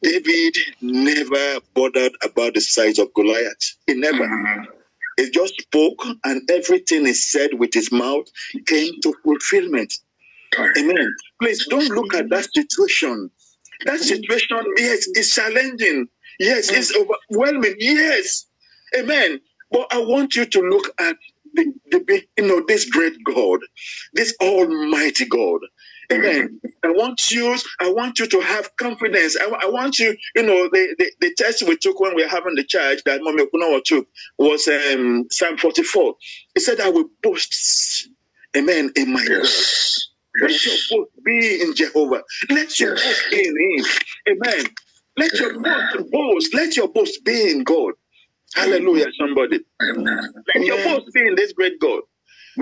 [0.02, 3.76] David never bothered about the size of Goliath.
[3.88, 4.68] He never.
[5.18, 8.26] He just spoke, and everything he said with his mouth
[8.66, 9.94] came to fulfillment.
[10.78, 11.16] Amen.
[11.42, 13.30] Please don't look at that situation.
[13.86, 16.08] That situation, yes, is challenging.
[16.40, 17.76] Yes, it's overwhelming.
[17.80, 18.46] Yes.
[18.98, 19.40] Amen.
[19.72, 21.18] But I want you to look at
[21.54, 23.60] the, the you know this great God,
[24.14, 25.60] this Almighty God.
[26.14, 26.62] Amen.
[26.86, 27.58] I want you.
[27.82, 29.38] I want you to have confidence.
[29.40, 30.18] I, I want you.
[30.36, 33.22] You know the, the the test we took when we were having the church that
[33.24, 34.08] Mommy Okunawa took
[34.40, 36.16] was um, Psalm forty four.
[36.56, 38.10] He said, "I will boast,
[38.58, 39.48] Amen, in my God."
[40.42, 42.24] Let your boast be in Jehovah.
[42.50, 43.86] Let your boast be in Him.
[44.30, 44.66] Amen.
[45.18, 47.94] Let your boast, boast, let your boast be in God.
[48.56, 49.60] Hallelujah, somebody.
[50.56, 52.02] Let your boast be in this great God.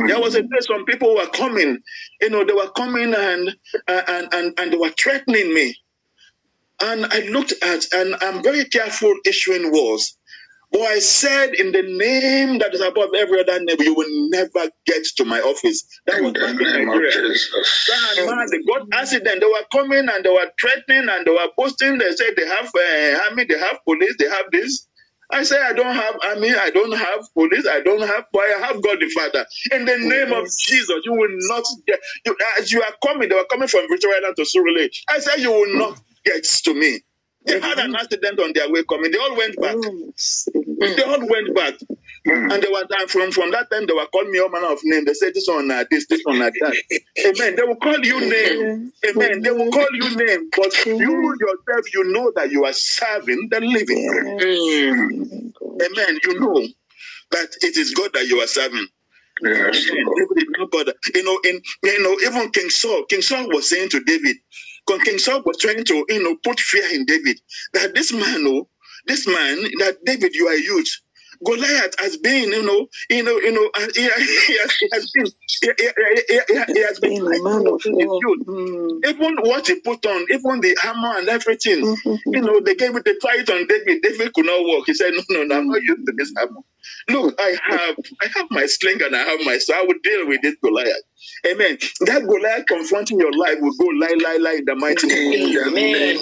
[0.06, 1.80] There was a day some people were coming,
[2.22, 3.50] you know, they were coming and
[3.88, 5.76] uh, and and and they were threatening me.
[6.82, 10.18] And I looked at, and I'm very careful issuing words.
[10.72, 14.70] But I said, in the name that is above every other name, you will never
[14.86, 15.88] get to my office.
[16.06, 17.34] That was back in Nigeria.
[18.18, 19.40] Man, man, they got accident.
[19.40, 21.98] They were coming and they were threatening and they were boasting.
[21.98, 24.88] They said they have uh, army, they have police, they have this.
[25.30, 28.68] I say I don't have army, I don't have police, I don't have boy, I
[28.68, 29.46] have God the Father.
[29.72, 32.00] In the oh, name of Jesus, you will not get.
[32.26, 34.90] You, as you are coming, they were coming from Victoria Island to Surulere.
[35.10, 36.04] I said you will not hmm.
[36.24, 37.02] get to me.
[37.46, 39.10] They had an accident on their way coming.
[39.12, 39.76] They all went back.
[40.80, 41.76] They all went back.
[42.28, 44.80] And they were and from from that time they were calling me all manner of
[44.84, 45.06] names.
[45.06, 46.76] They said this one uh, this, this one like that.
[47.26, 47.56] Amen.
[47.56, 48.92] They will call you name.
[49.10, 49.42] Amen.
[49.42, 50.50] They will call you name.
[50.56, 54.08] But you yourself, you know that you are serving the living
[55.60, 55.82] God.
[55.84, 56.20] Amen.
[56.26, 56.68] You know
[57.32, 58.88] that it is God that you are serving.
[59.46, 59.72] Amen.
[59.72, 60.96] David.
[61.16, 64.38] You know, in you know, even King Saul, King Saul was saying to David,
[65.06, 67.40] King Saul was trying to, you know, put fear in David
[67.74, 68.70] that this man, oh,
[69.08, 70.90] this man, that David, you are a youth.
[71.46, 75.26] Goliath has been, you know, you know, you know, he, he, has, he has been,
[75.62, 75.90] he, he,
[76.28, 78.20] he, he- he has been Being a man of in his war.
[78.22, 78.48] youth.
[78.48, 79.06] Mm.
[79.10, 81.80] Even what he put on, even the hammer and everything,
[82.34, 84.02] you know, they gave it a fight on David.
[84.04, 84.86] David could not walk.
[84.88, 86.62] He said, No, no, no, I'm not used to this hammer.
[87.10, 90.28] Look, I have I have my sling and I have my so I will deal
[90.28, 91.04] with this Goliath.
[91.48, 91.78] Amen.
[92.02, 95.52] That Goliath confronting your life will go lie, lie, lie in the mighty name of
[95.68, 96.18] Amen.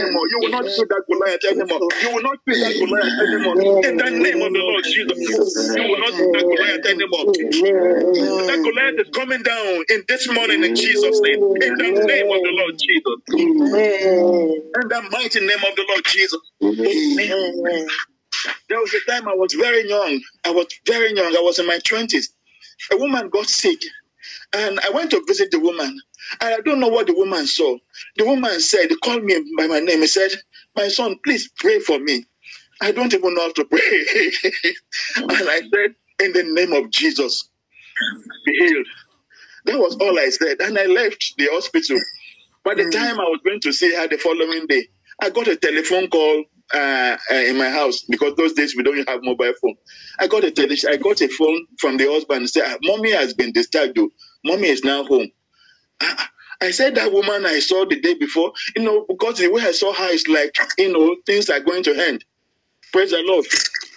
[0.00, 0.26] anymore.
[0.30, 1.80] You will not see that Goliath anymore.
[2.02, 3.37] You will not see that Goliath anymore.
[3.84, 5.18] In the name of the Lord Jesus,
[5.76, 7.26] you will not see that Goliath anymore.
[8.48, 11.38] That Goliath is coming down in this morning in Jesus' name.
[11.62, 13.18] In the name of the Lord Jesus.
[14.82, 16.40] In the mighty name of the Lord Jesus.
[18.68, 20.20] There was a time I was very young.
[20.44, 21.36] I was very young.
[21.36, 22.32] I was in my twenties.
[22.92, 23.80] A woman got sick,
[24.54, 25.98] and I went to visit the woman.
[26.40, 27.76] And I don't know what the woman saw.
[28.16, 30.00] The woman said, called me by my name.
[30.00, 30.32] He said,
[30.76, 32.26] "My son, please pray for me."
[32.82, 33.80] I don't even know how to pray.
[35.16, 37.50] and I said, "In the name of Jesus,
[38.46, 38.86] be healed."
[39.66, 41.98] That was all I said, and I left the hospital.
[42.64, 44.88] By the time I was going to see her the following day,
[45.22, 49.08] I got a telephone call uh, uh, in my house because those days we don't
[49.08, 49.76] have mobile phone.
[50.20, 53.12] I got a tele- I got a phone from the husband and said, "Ah, "Mommy
[53.12, 53.96] has been discharged.
[53.96, 54.10] though.
[54.44, 55.28] Mommy is now home."
[56.02, 56.30] Ah,
[56.62, 59.72] I said that woman I saw the day before, you know, because the way I
[59.72, 62.24] saw her is like, you know, things are going to end.
[62.92, 63.46] Praise the Lord.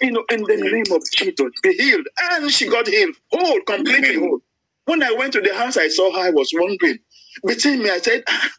[0.02, 2.06] You know, in the name of Jesus, be healed.
[2.32, 4.40] And she got healed, whole, completely whole.
[4.86, 6.98] When I went to the house, I saw her, I was wondering.
[7.46, 8.50] Between me, I said, ah,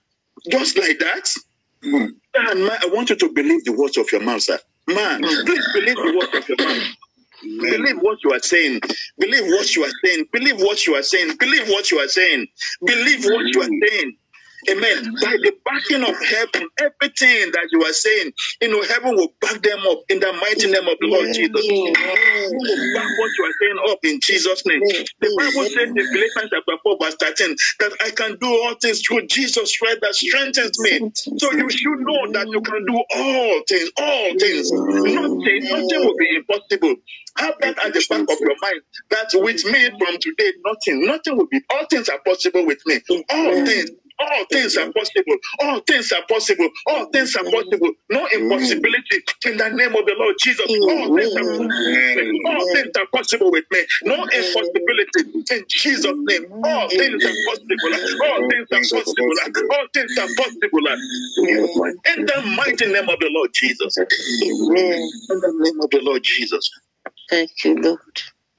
[0.51, 1.29] just like that?
[2.35, 4.59] And man, I want you to believe the words of your mouth, sir.
[4.87, 6.83] Man, please believe the words of your mouth.
[7.69, 8.81] Believe what you are saying.
[9.19, 10.25] Believe what you are saying.
[10.33, 11.37] Believe what you are saying.
[11.39, 12.47] Believe what you are saying.
[12.85, 14.17] Believe what you are saying.
[14.69, 15.15] Amen.
[15.21, 19.61] By the backing of heaven, everything that you are saying, you know, heaven will back
[19.61, 21.65] them up in the mighty name of the Lord Jesus.
[21.95, 24.83] Heaven will back what you are saying up in Jesus' name.
[25.21, 29.01] The Bible says in Philippians chapter 4, verse 13, that I can do all things
[29.01, 31.01] through Jesus Christ that strengthens me.
[31.37, 34.71] So you should know that you can do all things, all things.
[35.03, 36.95] Nothing, nothing will be impossible.
[37.37, 38.81] Have that at the back of your mind.
[39.11, 41.61] That with me from today, nothing, nothing will be.
[41.71, 42.99] All things are possible with me.
[43.29, 43.91] All things.
[44.23, 45.37] All things are possible.
[45.61, 46.69] All things are possible.
[46.87, 47.91] All things are possible.
[48.09, 50.67] No impossibility in the name of the Lord Jesus.
[50.67, 51.91] All things are possible.
[52.47, 53.79] All things are possible with me.
[54.05, 56.45] No impossibility in Jesus' name.
[56.63, 57.91] All things are possible.
[58.25, 59.35] All things are possible.
[59.75, 60.79] All things are possible.
[62.15, 63.97] In the mighty name of the Lord Jesus.
[63.97, 65.11] Amen.
[65.29, 66.69] In the name of the Lord Jesus.
[67.29, 67.99] Thank you, Lord.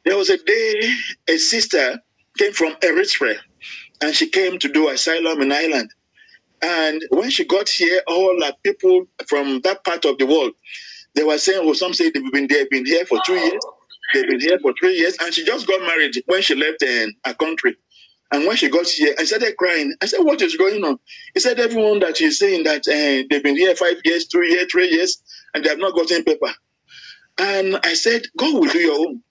[0.05, 0.91] There was a day
[1.29, 2.01] a sister
[2.39, 3.39] came from Eritrea
[4.03, 5.91] and she came to do asylum in Ireland.
[6.63, 10.53] And when she got here, all the people from that part of the world,
[11.15, 13.63] they were saying, oh, some say they've been been here for two years,
[14.15, 17.07] they've been here for three years, and she just got married when she left uh,
[17.27, 17.77] her country.
[18.33, 19.95] And when she got here, I started crying.
[20.03, 20.99] I said, "What is going on?"
[21.35, 24.67] He said, "Everyone that is saying that uh, they've been here five years, two years,
[24.71, 25.23] three years,
[25.55, 26.53] and they have not gotten paper."
[27.39, 29.23] And I said, "God will do your own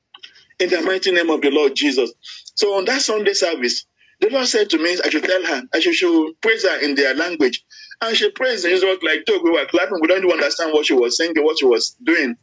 [0.60, 2.14] in the mighty name of the Lord Jesus."
[2.56, 3.86] So on that Sunday service,
[4.24, 6.96] the Lord said to me, I should tell her, I should, should praise her in
[6.96, 7.62] their language.
[8.02, 10.00] And she praised and it like, we were clapping.
[10.02, 12.36] We don't even understand what she was saying, what she was doing.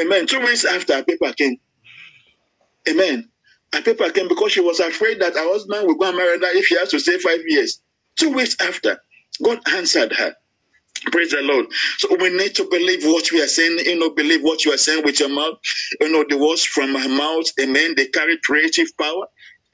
[0.00, 0.26] Amen.
[0.26, 1.56] Two weeks after, a paper came.
[2.88, 3.28] Amen.
[3.74, 6.58] A paper came because she was afraid that her husband would go and marry her
[6.58, 7.82] if she has to stay five years.
[8.16, 8.98] Two weeks after,
[9.42, 10.34] God answered her.
[11.12, 11.66] Praise the Lord.
[11.98, 14.78] So we need to believe what we are saying, you know, believe what you are
[14.78, 15.54] saying with your mouth.
[16.00, 19.26] You know, the words from her mouth, amen, they carry creative power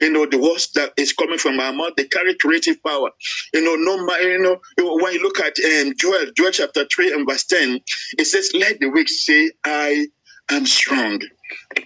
[0.05, 3.11] you know, the words that is coming from our mouth, they carry creative power.
[3.53, 7.13] You know, no matter, you know, when you look at um, Joel, Joel chapter 3
[7.13, 7.81] and verse 10,
[8.19, 10.07] it says, Let the weak say, I
[10.51, 11.21] am strong.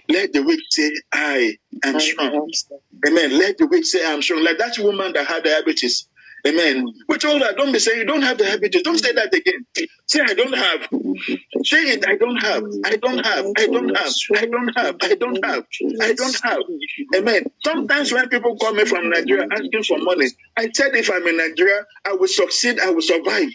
[0.08, 2.50] Let the weak say, I am strong.
[3.08, 3.38] Amen.
[3.38, 4.44] Let the weak say, I am strong.
[4.44, 6.08] Like that woman that had diabetes.
[6.46, 6.86] Amen.
[7.08, 8.82] We told her, don't be saying you don't have diabetes.
[8.82, 9.66] Don't say that again.
[10.08, 10.88] Say, I don't have.
[11.64, 12.64] Say it, I don't have.
[12.84, 13.46] I don't have.
[13.58, 14.14] I don't have.
[14.36, 14.96] I don't have.
[15.02, 15.64] I don't have.
[16.00, 16.60] I don't have.
[17.16, 17.44] Amen.
[17.64, 21.38] Sometimes when people call me from Nigeria asking for money, I said if I'm in
[21.38, 23.50] Nigeria, I will succeed, I will survive.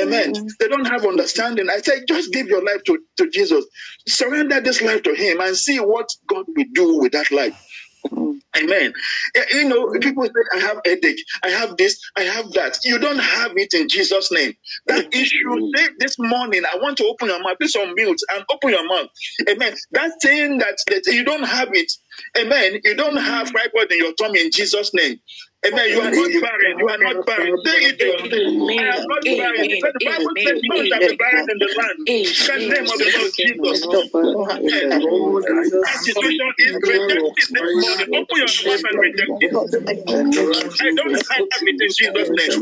[0.00, 0.34] Amen.
[0.60, 1.68] They don't have understanding.
[1.70, 3.66] I say, just give your life to, to Jesus.
[4.08, 7.54] Surrender this life to Him and see what God will do with that life.
[8.58, 8.92] Amen.
[9.52, 12.78] You know, people say, I have headache, I have this, I have that.
[12.84, 14.54] You don't have it in Jesus' name.
[14.88, 17.58] That issue, say this morning, I want to open your mouth.
[17.60, 19.08] Please unmute and open your mouth.
[19.48, 19.74] Amen.
[19.92, 21.92] That thing that, that you don't have it.
[22.38, 22.80] Amen.
[22.84, 25.18] You don't have fibroid in your tummy in Jesus' name.
[25.66, 25.92] Amen.
[25.92, 26.78] You are not barren.
[26.78, 27.52] You are not barren.
[27.66, 28.00] Say it.
[28.78, 29.68] I am not barren.
[29.70, 32.00] Because the Bible says, "None shall be barren in the land."
[32.48, 33.80] In the name of the Lord Jesus.
[33.84, 34.00] That
[36.00, 37.84] situation is rejected this morning.
[38.16, 39.52] Open your mouth and reject it.
[40.80, 42.60] I don't have it in Jesus' name.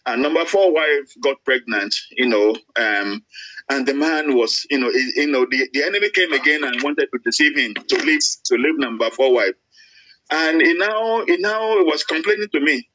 [0.07, 1.95] and number four wife got pregnant.
[2.11, 3.23] You know, um,
[3.69, 6.81] and the man was you know he, you know the, the enemy came again and
[6.83, 9.55] wanted to deceive him to leave to leave number four wife,
[10.31, 12.89] and he now he now was complaining to me.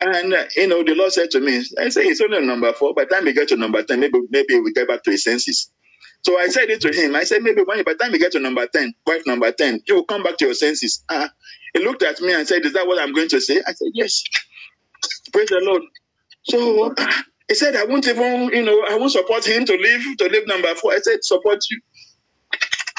[0.00, 2.94] And uh, you know, the Lord said to me, "I say it's only number four.
[2.94, 5.24] By the time we get to number ten, maybe maybe we get back to his
[5.24, 5.66] senses."
[6.22, 7.16] So I said it to him.
[7.16, 9.96] I said, maybe by the time you get to number 10, wife number 10, you
[9.96, 11.04] will come back to your senses.
[11.08, 11.28] Uh,
[11.74, 13.58] he looked at me and said, Is that what I'm going to say?
[13.66, 14.22] I said, Yes.
[15.32, 15.82] Praise the Lord.
[16.44, 16.94] So
[17.48, 20.46] he said, I won't even, you know, I won't support him to leave to leave
[20.48, 20.92] number four.
[20.94, 21.80] I said, support you.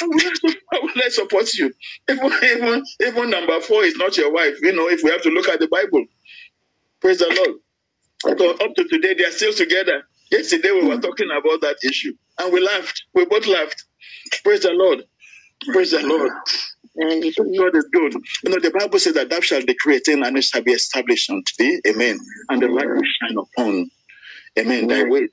[0.01, 0.05] I,
[0.83, 1.73] will I support you?
[2.09, 5.29] Even, even, even number four is not your wife, you know, if we have to
[5.29, 6.05] look at the Bible.
[7.01, 7.73] Praise the Lord.
[8.39, 10.03] So up to today, they are still together.
[10.31, 13.03] Yesterday we were talking about that issue and we laughed.
[13.15, 13.83] We both laughed.
[14.43, 15.03] Praise the Lord.
[15.73, 16.31] Praise the Lord.
[16.99, 18.13] God is good.
[18.43, 20.73] You know, the Bible says that thou shalt decree a thing and it shall be
[20.73, 21.81] established unto thee.
[21.87, 22.19] Amen.
[22.49, 23.89] And the light will shine upon.
[24.59, 24.87] Amen.
[24.87, 25.27] Thy way.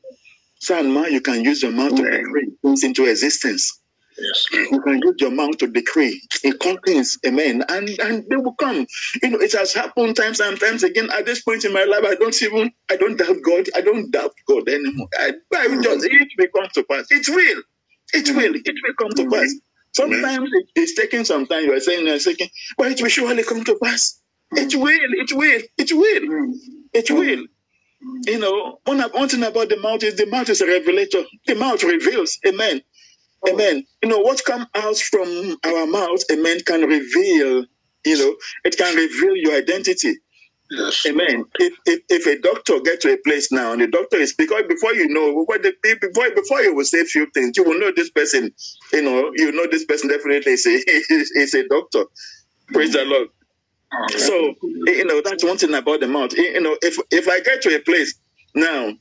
[0.61, 3.80] Son, man, you can use your mouth to decree things into existence.
[4.18, 4.46] Yes.
[4.52, 6.20] You can use your mouth to decree.
[6.44, 7.64] It contains, amen.
[7.68, 8.86] And and they will come.
[9.22, 11.11] You know, it has happened times and times again.
[11.12, 13.68] At this point in my life, I don't even I don't doubt God.
[13.76, 15.09] I don't doubt God anymore.
[15.18, 17.06] I, I just it will come to pass.
[17.11, 17.62] It will.
[18.14, 18.54] It will.
[18.56, 19.54] It will come to pass.
[19.99, 21.64] Sometimes it, it's taking some time.
[21.64, 22.38] You are saying you're saying,
[22.78, 24.20] but it will surely come to pass.
[24.55, 24.59] Mm.
[24.64, 25.12] It will.
[25.24, 25.62] It will.
[25.78, 26.22] It will.
[26.30, 26.55] Mm.
[26.94, 27.44] It will.
[28.05, 28.28] Mm.
[28.32, 31.24] You know, one, one thing about the mouth is the mouth is a revelator.
[31.46, 32.38] The mouth reveals.
[32.46, 32.82] Amen.
[33.49, 33.84] Amen.
[34.03, 37.66] You know, what comes out from our mouth, amen, can reveal,
[38.07, 40.14] you know, it can reveal your identity.
[40.71, 41.07] Yes.
[41.09, 41.45] Amen.
[41.59, 44.64] If, if, if a doctor get to a place now and the doctor is because
[44.69, 47.79] before you know what the before before you will say a few things, you will
[47.79, 48.51] know this person,
[48.93, 50.71] you know, you know this person definitely is a
[51.41, 52.05] is a doctor.
[52.69, 53.29] Praise the Lord.
[53.93, 54.11] Mm.
[54.21, 54.55] So
[54.87, 56.33] you know that's one thing about the mouth.
[56.35, 58.14] You know, if if I get to a place
[58.55, 58.93] now,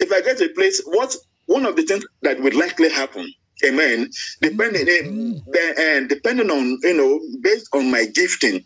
[0.00, 1.16] if I get to a place, what
[1.46, 3.32] one of the things that would likely happen,
[3.64, 4.10] amen,
[4.42, 5.42] depending
[5.78, 8.64] and depending on you know, based on my gifting.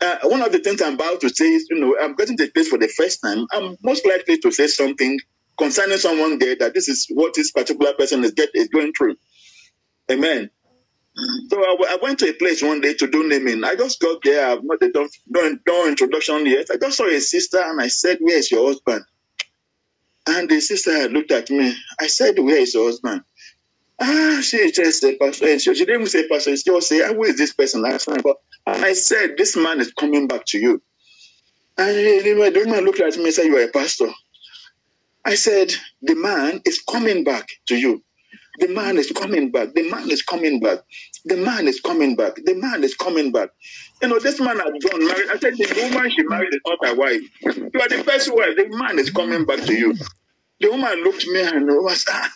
[0.00, 2.44] Uh, one of the things I'm about to say is, you know, I'm getting to
[2.44, 3.46] a place for the first time.
[3.52, 5.18] I'm most likely to say something
[5.58, 9.16] concerning someone there that this is what this particular person is get is going through.
[10.10, 10.50] Amen.
[11.48, 13.64] So I, went to a place one day to do naming.
[13.64, 14.46] I just got there.
[14.46, 16.68] I've not done no, introduction yet.
[16.72, 19.04] I just saw a sister and I said, "Where is your husband?"
[20.28, 21.74] And the sister looked at me.
[21.98, 23.22] I said, "Where is your husband?"
[24.00, 27.52] Ah, she just said, "Pastor." She didn't say, "Pastor." She just say, "Who is this
[27.52, 28.24] person?" I said, and
[28.68, 30.82] I said, "This man is coming back to you."
[31.78, 34.10] And the woman looked at me and said, "You are a pastor."
[35.24, 38.02] I said, "The man is coming back to you."
[38.60, 39.74] The man is coming back.
[39.74, 40.78] The man is coming back.
[41.26, 42.36] The man is coming back.
[42.44, 43.50] The man is coming back.
[44.02, 45.28] You know, this man had gone married.
[45.30, 47.20] I said, the woman she married is not wife.
[47.42, 48.56] You are the first wife.
[48.56, 49.94] The man is coming back to you.
[50.60, 52.30] The woman looked at me and was, ah,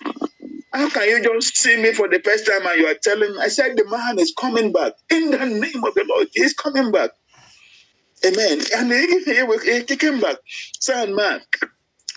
[0.72, 3.38] how can you just see me for the first time and you are telling me?
[3.40, 4.94] I said, the man is coming back.
[5.10, 7.10] In the name of the Lord, he's coming back.
[8.26, 8.60] Amen.
[8.76, 10.36] And he, he, he came back.
[10.80, 11.40] Son, man,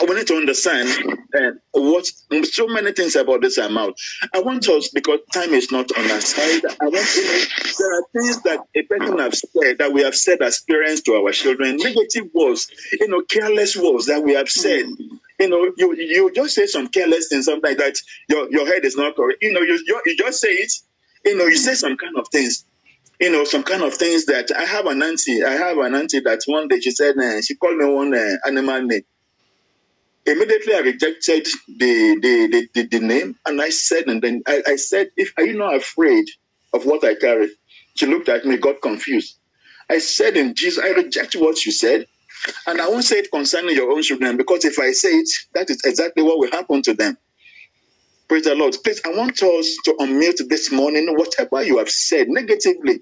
[0.07, 0.89] we need to understand
[1.35, 2.05] uh, what
[2.43, 3.99] so many things about this amount.
[4.33, 6.63] I want us because time is not on our side.
[6.81, 7.43] I want you know,
[7.79, 11.13] there are things that a person have said that we have said as parents to
[11.15, 14.85] our children, negative words, you know, careless words that we have said.
[15.39, 17.95] You know, you you just say some careless things, something like that.
[18.29, 19.39] Your your head is not correct.
[19.43, 20.73] You know, you you, just say it.
[21.25, 22.57] You know, you say some kind of things
[23.19, 25.43] you know, some kind of things that I have an auntie.
[25.43, 28.37] I have an auntie that one day she said, uh, she called me one uh,
[28.47, 29.03] animal name.
[30.25, 31.47] Immediately I rejected
[31.79, 35.33] the, the, the, the, the name and I said, and then I, I said, if
[35.37, 36.25] are you not afraid
[36.73, 37.49] of what I carry?
[37.95, 39.37] She looked at me, got confused.
[39.89, 42.07] I said in Jesus, I reject what you said.
[42.67, 45.69] And I won't say it concerning your own children because if I say it, that
[45.69, 47.17] is exactly what will happen to them.
[48.27, 48.75] Praise the Lord.
[48.83, 53.01] Please, I want us to unmute this morning whatever you have said negatively,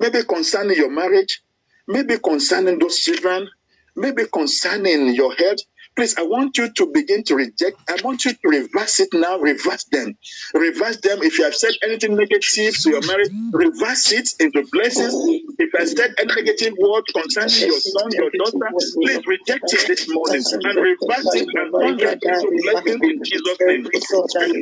[0.00, 1.42] maybe concerning your marriage,
[1.88, 3.48] maybe concerning those children,
[3.96, 5.60] maybe concerning your health.
[5.96, 7.76] Please, I want you to begin to reject.
[7.88, 9.38] I want you to reverse it now.
[9.38, 10.14] Reverse them.
[10.54, 11.18] Reverse them.
[11.22, 15.12] If you have said anything negative to your marriage, reverse it into blessings.
[15.58, 18.70] If I said any negative word concerning your son, your daughter,
[19.02, 23.58] please reject it this morning and reverse it and turn that into blessing in Jesus'
[23.66, 23.84] name.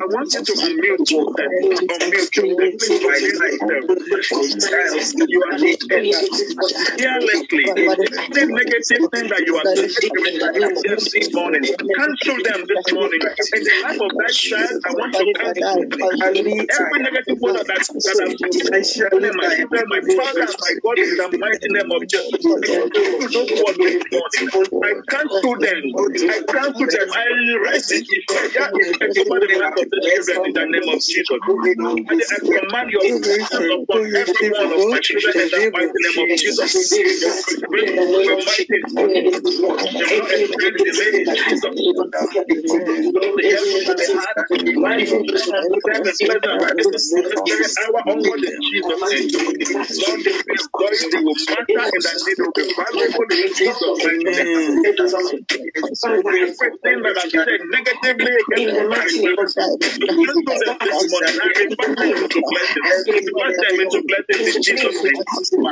[0.03, 1.53] I want you to unmute yourself.
[1.89, 2.59] Unmute yourself.
[5.29, 5.59] You are
[6.99, 7.65] fearlessly.
[8.37, 13.23] Any negative thing that you are experiencing this morning, cancel them this morning.
[13.55, 15.83] In the life of that child, I want to cancel
[16.71, 18.35] every negative word that, that I'm
[18.95, 22.39] sharing my children, my father, my God, in the mighty name of Jesus.
[22.63, 23.99] This morning,
[24.87, 25.83] I cancel them.
[26.31, 27.09] I cancel them.
[27.11, 27.27] I
[27.59, 28.07] erase it.
[28.31, 28.71] I
[29.11, 31.41] is over the life of the children in the name of Jesus.
[31.43, 36.19] And I command your presence upon every one of my children in the mighty name
[36.23, 36.71] of Jesus.
[36.79, 36.95] Has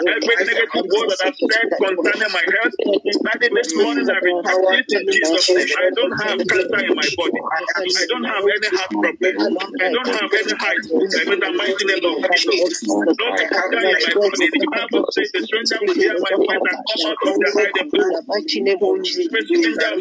[0.06, 2.74] Every negative word that I've said concerning my health,
[3.10, 4.20] starting this morning, I
[4.92, 5.68] in Jesus' name.
[5.78, 7.40] I don't have cancer in my body.
[7.96, 9.34] I don't have any heart problem.
[9.80, 10.84] I don't have any height.
[11.18, 12.74] I'm in the mighty name of Jesus.
[13.18, 14.46] No cancer in my body.
[14.58, 17.90] The Bible says the stranger will hear my voice and come out of the hiding
[17.92, 18.20] place.
[19.56, 19.92] Stranger,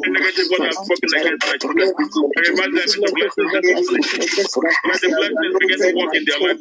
[0.03, 1.91] The negative what I've spoken against my children.
[2.37, 4.07] Reverse them into blessings and blessings.
[4.85, 6.61] Let the blessings begin to work in their life.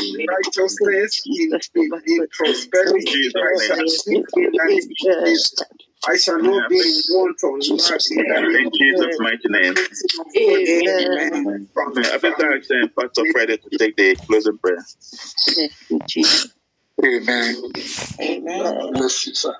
[0.27, 3.33] righteousness in, in, in prosperity.
[3.41, 4.91] I shall seek it and
[6.07, 8.25] I shall not be in want of nothing.
[8.59, 9.75] In Jesus' mighty name.
[10.37, 11.69] Amen.
[12.13, 14.85] I think I saying Pastor Friday to take the closing prayer.
[17.05, 17.55] Amen.
[18.21, 18.91] Amen.
[18.93, 19.55] Bless you, sir.